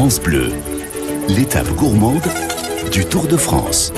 France 0.00 0.18
Bleu, 0.18 0.48
l'étape 1.28 1.68
gourmande 1.74 2.22
du 2.90 3.04
Tour 3.04 3.26
de 3.26 3.36
France. 3.36 3.92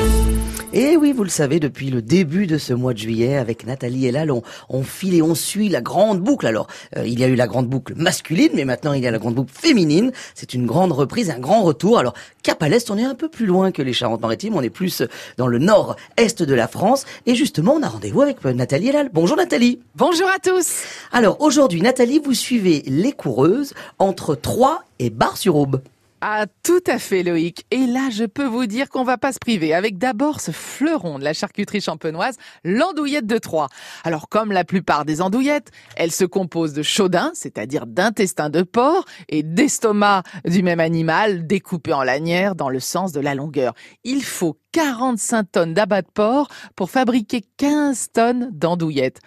Et 0.73 0.97
oui, 0.97 1.13
vous 1.13 1.23
le 1.23 1.31
savez, 1.31 1.60
depuis 1.60 1.91
le 1.91 2.02
début 2.02 2.49
de 2.49 2.58
ce 2.58 2.73
mois 2.73 2.92
de 2.92 2.99
juillet, 2.99 3.36
avec 3.36 3.65
Nathalie 3.67 4.08
et 4.08 4.10
Lal, 4.10 4.33
on, 4.33 4.42
on 4.68 4.83
file 4.83 5.15
et 5.15 5.23
on 5.23 5.36
suit 5.36 5.68
la 5.68 5.80
grande 5.80 6.20
boucle. 6.20 6.49
Alors, 6.49 6.67
euh, 6.96 7.07
il 7.07 7.20
y 7.20 7.25
a 7.25 7.28
eu 7.28 7.36
la 7.36 7.46
grande 7.46 7.68
boucle 7.68 7.94
masculine, 7.94 8.50
mais 8.54 8.64
maintenant 8.64 8.95
il 8.95 9.04
y 9.04 9.07
a 9.07 9.12
la 9.12 9.20
grande 9.20 9.36
boucle 9.36 9.52
féminine. 9.54 10.11
C'est 10.34 10.54
une 10.54 10.66
grande 10.66 10.91
reprise, 10.91 11.30
un 11.30 11.38
grand 11.38 11.62
retour. 11.62 12.00
Alors, 12.00 12.14
Cap 12.43 12.61
à 12.64 12.69
l'Est, 12.69 12.91
on 12.91 12.98
est 12.98 13.05
un 13.05 13.14
peu 13.14 13.29
plus 13.29 13.46
loin 13.46 13.71
que 13.71 13.80
les 13.80 13.93
Charentes-Maritimes. 13.93 14.57
On 14.57 14.62
est 14.62 14.71
plus 14.71 15.05
dans 15.37 15.46
le 15.46 15.61
nord-est 15.61 16.43
de 16.43 16.55
la 16.55 16.66
France. 16.66 17.05
Et 17.27 17.37
justement, 17.37 17.75
on 17.75 17.82
a 17.84 17.89
rendez-vous 17.89 18.23
avec 18.23 18.39
euh, 18.45 18.53
Nathalie 18.53 18.89
et 18.89 18.93
Lal. 18.93 19.11
Bonjour 19.12 19.37
Nathalie. 19.37 19.79
Bonjour 19.95 20.27
à 20.27 20.41
tous. 20.41 20.82
Alors, 21.12 21.41
aujourd'hui, 21.41 21.80
Nathalie, 21.80 22.19
vous 22.19 22.34
suivez 22.34 22.82
les 22.89 23.12
coureuses 23.12 23.73
entre 24.00 24.34
Troyes 24.34 24.82
et 24.98 25.11
Bar-sur-Aube. 25.11 25.80
Ah, 26.25 26.46
tout 26.62 26.84
à 26.86 27.01
fait, 27.01 27.24
Loïc. 27.24 27.66
Et 27.73 27.84
là, 27.84 28.09
je 28.09 28.23
peux 28.23 28.46
vous 28.46 28.66
dire 28.66 28.88
qu'on 28.91 29.02
va 29.02 29.19
pas 29.19 29.33
se 29.33 29.41
priver 29.41 29.74
avec 29.74 29.98
d'abord 29.98 30.41
ce 30.41 30.52
fleuron 30.52 31.19
de 31.19 31.24
la 31.24 31.33
charcuterie 31.33 31.80
champenoise, 31.80 32.37
l'andouillette 32.62 33.27
de 33.27 33.38
Troyes. 33.38 33.66
Alors, 34.05 34.29
comme 34.29 34.52
la 34.52 34.62
plupart 34.62 35.05
des 35.05 35.20
andouillettes, 35.20 35.73
elle 35.96 36.12
se 36.12 36.24
compose 36.24 36.74
de 36.74 36.84
chaudin, 36.84 37.32
c'est-à-dire 37.34 37.88
d'intestin 37.88 38.51
de 38.51 38.62
porc, 38.62 39.05
et 39.29 39.43
d'estomac 39.43 40.23
du 40.45 40.62
même 40.62 40.79
animal, 40.79 41.45
découpé 41.45 41.93
en 41.93 42.05
lanières 42.05 42.54
dans 42.54 42.68
le 42.68 42.79
sens 42.79 43.10
de 43.10 43.18
la 43.18 43.34
longueur. 43.34 43.74
Il 44.04 44.23
faut 44.23 44.57
45 44.70 45.51
tonnes 45.51 45.74
d'abat 45.74 46.02
de 46.02 46.09
porc 46.15 46.46
pour 46.77 46.88
fabriquer 46.88 47.43
15 47.57 48.12
tonnes 48.12 48.51
d'andouillettes. 48.52 49.18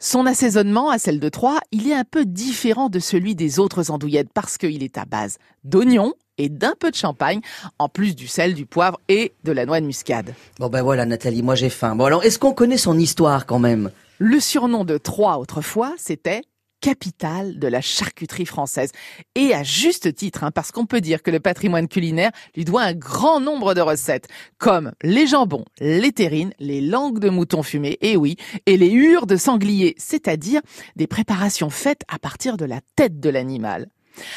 Son 0.00 0.26
assaisonnement 0.26 0.90
à 0.90 0.98
celle 0.98 1.20
de 1.20 1.28
Troyes, 1.28 1.60
il 1.70 1.88
est 1.88 1.94
un 1.94 2.04
peu 2.04 2.24
différent 2.24 2.88
de 2.88 2.98
celui 2.98 3.36
des 3.36 3.60
autres 3.60 3.92
andouillettes 3.92 4.32
parce 4.34 4.58
qu'il 4.58 4.82
est 4.82 4.98
à 4.98 5.04
base 5.04 5.38
d'oignons, 5.64 6.14
et 6.40 6.48
d'un 6.48 6.74
peu 6.78 6.90
de 6.90 6.96
champagne, 6.96 7.40
en 7.78 7.88
plus 7.88 8.16
du 8.16 8.26
sel, 8.26 8.54
du 8.54 8.66
poivre 8.66 8.98
et 9.08 9.32
de 9.44 9.52
la 9.52 9.66
noix 9.66 9.80
de 9.80 9.86
muscade. 9.86 10.34
Bon 10.58 10.68
ben 10.68 10.82
voilà 10.82 11.06
Nathalie, 11.06 11.42
moi 11.42 11.54
j'ai 11.54 11.70
faim. 11.70 11.94
Bon 11.94 12.06
alors, 12.06 12.24
est-ce 12.24 12.38
qu'on 12.38 12.52
connaît 12.54 12.78
son 12.78 12.98
histoire 12.98 13.46
quand 13.46 13.58
même? 13.58 13.90
Le 14.18 14.40
surnom 14.40 14.84
de 14.84 14.98
Troyes 14.98 15.38
autrefois, 15.38 15.94
c'était 15.96 16.42
capitale 16.80 17.58
de 17.58 17.68
la 17.68 17.80
charcuterie 17.80 18.46
française. 18.46 18.90
Et 19.34 19.54
à 19.54 19.62
juste 19.62 20.14
titre, 20.14 20.44
hein, 20.44 20.50
parce 20.50 20.72
qu'on 20.72 20.86
peut 20.86 21.00
dire 21.00 21.22
que 21.22 21.30
le 21.30 21.40
patrimoine 21.40 21.88
culinaire 21.88 22.30
lui 22.56 22.64
doit 22.64 22.82
un 22.82 22.94
grand 22.94 23.40
nombre 23.40 23.74
de 23.74 23.80
recettes, 23.80 24.28
comme 24.58 24.92
les 25.02 25.26
jambons, 25.26 25.64
les 25.78 26.12
terrines, 26.12 26.52
les 26.58 26.80
langues 26.80 27.18
de 27.18 27.28
mouton 27.28 27.62
fumé, 27.62 27.98
et 28.00 28.16
oui, 28.16 28.36
et 28.66 28.76
les 28.76 28.90
hures 28.90 29.26
de 29.26 29.36
sanglier, 29.36 29.94
c'est-à-dire 29.98 30.62
des 30.96 31.06
préparations 31.06 31.70
faites 31.70 32.02
à 32.08 32.18
partir 32.18 32.56
de 32.56 32.64
la 32.64 32.80
tête 32.96 33.20
de 33.20 33.30
l'animal. 33.30 33.88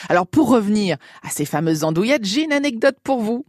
Alors 0.10 0.28
pour 0.28 0.50
revenir 0.50 0.98
à 1.24 1.30
ces 1.30 1.46
fameuses 1.46 1.84
andouillettes, 1.84 2.26
j'ai 2.26 2.44
une 2.44 2.54
anecdote 2.54 2.98
pour 3.04 3.20
vous. 3.22 3.46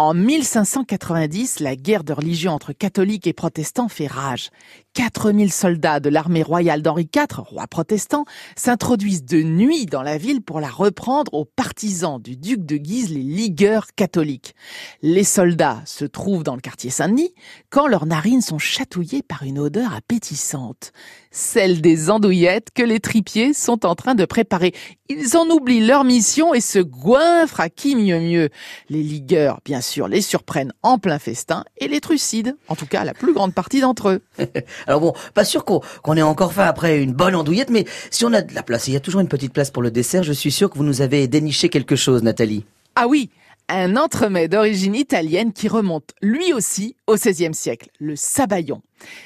En 0.00 0.14
1590, 0.14 1.58
la 1.58 1.74
guerre 1.74 2.04
de 2.04 2.12
religion 2.12 2.52
entre 2.52 2.72
catholiques 2.72 3.26
et 3.26 3.32
protestants 3.32 3.88
fait 3.88 4.06
rage. 4.06 4.50
4000 4.94 5.52
soldats 5.52 5.98
de 5.98 6.08
l'armée 6.08 6.44
royale 6.44 6.82
d'Henri 6.82 7.08
IV, 7.14 7.38
roi 7.38 7.66
protestant, 7.66 8.24
s'introduisent 8.56 9.24
de 9.24 9.42
nuit 9.42 9.86
dans 9.86 10.02
la 10.02 10.16
ville 10.16 10.40
pour 10.40 10.60
la 10.60 10.68
reprendre 10.68 11.34
aux 11.34 11.44
partisans 11.44 12.20
du 12.20 12.36
duc 12.36 12.64
de 12.64 12.76
Guise, 12.76 13.10
les 13.10 13.22
ligueurs 13.22 13.88
catholiques. 13.96 14.54
Les 15.02 15.24
soldats 15.24 15.82
se 15.84 16.04
trouvent 16.04 16.44
dans 16.44 16.54
le 16.54 16.60
quartier 16.60 16.90
Saint-Denis 16.90 17.34
quand 17.70 17.86
leurs 17.88 18.06
narines 18.06 18.40
sont 18.40 18.58
chatouillées 18.58 19.22
par 19.22 19.42
une 19.42 19.58
odeur 19.58 19.94
appétissante, 19.94 20.92
celle 21.30 21.80
des 21.80 22.10
andouillettes 22.10 22.70
que 22.72 22.82
les 22.82 23.00
tripiers 23.00 23.52
sont 23.52 23.84
en 23.84 23.94
train 23.94 24.14
de 24.14 24.24
préparer. 24.24 24.74
Ils 25.08 25.36
en 25.36 25.48
oublient 25.48 25.86
leur 25.86 26.04
mission 26.04 26.54
et 26.54 26.60
se 26.60 26.78
goinfrent 26.78 27.60
à 27.60 27.68
qui 27.68 27.96
mieux 27.96 28.20
mieux. 28.20 28.50
Les 28.88 29.02
ligueurs, 29.02 29.60
bien 29.64 29.80
sûr, 29.80 29.87
les 29.96 30.20
surprennent 30.20 30.72
en 30.82 30.98
plein 30.98 31.18
festin 31.18 31.64
et 31.78 31.88
les 31.88 32.00
trucident, 32.00 32.52
en 32.68 32.76
tout 32.76 32.86
cas 32.86 33.04
la 33.04 33.14
plus 33.14 33.32
grande 33.32 33.54
partie 33.54 33.80
d'entre 33.80 34.10
eux. 34.10 34.22
Alors 34.86 35.00
bon, 35.00 35.14
pas 35.34 35.44
sûr 35.44 35.64
qu'on 35.64 35.80
qu'on 36.02 36.16
ait 36.16 36.22
encore 36.22 36.52
faim 36.52 36.66
après 36.66 37.02
une 37.02 37.12
bonne 37.12 37.34
andouillette, 37.34 37.70
mais 37.70 37.86
si 38.10 38.24
on 38.24 38.32
a 38.32 38.42
de 38.42 38.54
la 38.54 38.62
place, 38.62 38.88
il 38.88 38.94
y 38.94 38.96
a 38.96 39.00
toujours 39.00 39.20
une 39.20 39.28
petite 39.28 39.52
place 39.52 39.70
pour 39.70 39.82
le 39.82 39.90
dessert, 39.90 40.22
je 40.22 40.32
suis 40.32 40.52
sûr 40.52 40.70
que 40.70 40.76
vous 40.76 40.84
nous 40.84 41.02
avez 41.02 41.26
déniché 41.28 41.68
quelque 41.68 41.96
chose, 41.96 42.22
Nathalie. 42.22 42.64
Ah 42.94 43.06
oui, 43.08 43.30
un 43.68 43.96
entremets 43.96 44.48
d'origine 44.48 44.94
italienne 44.94 45.52
qui 45.52 45.68
remonte 45.68 46.10
lui 46.22 46.52
aussi 46.52 46.96
au 47.06 47.14
XVIe 47.14 47.54
siècle, 47.54 47.88
le 48.00 48.16
sabayon. 48.16 48.82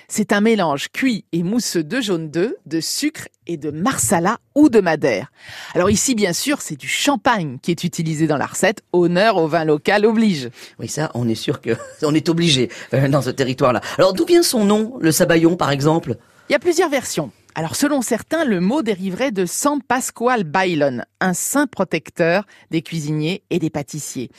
C'est 0.08 0.32
un 0.32 0.40
mélange 0.40 0.88
cuit 0.92 1.24
et 1.32 1.42
mousseux 1.42 1.84
de 1.84 2.00
jaune 2.00 2.30
d'œuf, 2.30 2.52
de 2.66 2.80
sucre 2.80 3.28
et 3.46 3.56
de 3.56 3.70
marsala 3.70 4.38
ou 4.54 4.68
de 4.68 4.80
madère. 4.80 5.32
Alors 5.74 5.90
ici, 5.90 6.14
bien 6.14 6.32
sûr, 6.32 6.60
c'est 6.60 6.76
du 6.76 6.88
champagne 6.88 7.58
qui 7.62 7.70
est 7.70 7.84
utilisé 7.84 8.26
dans 8.26 8.36
la 8.36 8.46
recette. 8.46 8.82
Honneur 8.92 9.36
au 9.36 9.46
vin 9.46 9.64
local 9.64 10.04
oblige. 10.04 10.50
Oui, 10.78 10.88
ça, 10.88 11.10
on 11.14 11.28
est 11.28 11.34
sûr 11.34 11.60
que 11.60 11.70
on 12.02 12.14
est 12.14 12.28
obligé 12.28 12.68
euh, 12.94 13.08
dans 13.08 13.22
ce 13.22 13.30
territoire-là. 13.30 13.80
Alors 13.98 14.12
d'où 14.12 14.24
vient 14.24 14.42
son 14.42 14.64
nom, 14.64 14.98
le 15.00 15.12
sabayon, 15.12 15.56
par 15.56 15.70
exemple? 15.70 16.16
Il 16.48 16.52
y 16.52 16.56
a 16.56 16.58
plusieurs 16.58 16.90
versions. 16.90 17.30
Alors 17.54 17.76
selon 17.76 18.00
certains, 18.00 18.46
le 18.46 18.60
mot 18.60 18.82
dériverait 18.82 19.30
de 19.30 19.44
San 19.44 19.82
Pasqual 19.82 20.44
Bailon, 20.44 21.02
un 21.20 21.34
saint 21.34 21.66
protecteur 21.66 22.46
des 22.70 22.80
cuisiniers 22.80 23.42
et 23.50 23.58
des 23.58 23.68
pâtissiers. 23.68 24.30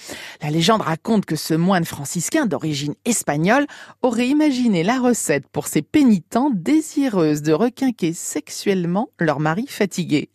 La 0.41 0.49
légende 0.49 0.81
raconte 0.81 1.25
que 1.25 1.35
ce 1.35 1.53
moine 1.53 1.85
franciscain 1.85 2.47
d'origine 2.47 2.95
espagnole 3.05 3.67
aurait 4.01 4.27
imaginé 4.27 4.81
la 4.83 4.99
recette 4.99 5.47
pour 5.49 5.67
ses 5.67 5.83
pénitents 5.83 6.49
désireuses 6.51 7.43
de 7.43 7.53
requinquer 7.53 8.13
sexuellement 8.13 9.09
leur 9.19 9.39
mari 9.39 9.67
fatigué. 9.67 10.29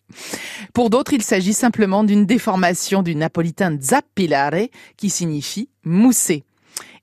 Pour 0.72 0.89
d'autres, 0.89 1.12
il 1.12 1.22
s'agit 1.22 1.55
simplement 1.55 2.05
d'une 2.05 2.27
déformation 2.27 3.03
du 3.03 3.16
napolitain 3.16 3.77
zappilare 3.81 4.69
qui 4.97 5.10
signifie 5.10 5.69
mousser 5.84 6.45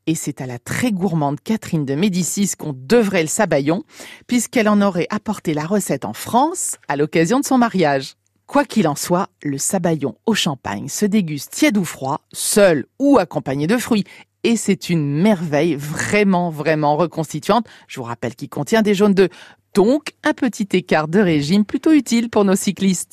et 0.08 0.16
c'est 0.16 0.42
à 0.42 0.46
la 0.46 0.60
très 0.60 0.92
gourmande 0.92 1.40
Catherine 1.42 1.86
de 1.86 1.96
Médicis 1.96 2.52
qu'on 2.58 2.74
devrait 2.76 3.24
le 3.24 3.28
sabayon, 3.28 3.84
puisqu'elle 4.28 4.70
en 4.70 4.82
aurait 4.82 5.08
apporté 5.10 5.54
la 5.54 5.66
recette 5.66 6.06
en 6.06 6.14
France 6.14 6.76
à 6.88 6.96
l'occasion 6.96 7.40
de 7.40 7.46
son 7.46 7.58
mariage. 7.58 8.16
Quoi 8.46 8.66
qu'il 8.66 8.88
en 8.88 8.96
soit, 8.96 9.30
le 9.42 9.58
sabayon 9.58 10.16
au 10.28 10.36
champagne 10.36 10.88
se 10.88 11.06
déguste 11.06 11.52
tiède 11.52 11.78
ou 11.78 11.86
froid, 11.86 12.22
seul 12.32 12.86
ou 13.00 13.18
accompagné 13.18 13.66
de 13.66 13.78
fruits, 13.78 14.04
et 14.44 14.58
c'est 14.58 14.92
une 14.92 15.22
merveille 15.22 15.76
vraiment, 15.76 16.52
vraiment 16.52 16.98
reconstituante. 16.98 17.66
Je 17.88 18.00
vous 18.00 18.06
rappelle 18.06 18.36
qu'il 18.36 18.50
contient 18.50 18.84
des 18.84 18.94
jaunes 18.94 19.16
d'œufs, 19.16 19.32
donc 19.74 20.14
un 20.24 20.34
petit 20.34 20.68
écart 20.74 21.08
de 21.08 21.20
régime 21.20 21.66
plutôt 21.66 21.92
utile 21.92 22.30
pour 22.30 22.46
nos 22.46 22.56
cyclistes. 22.56 23.12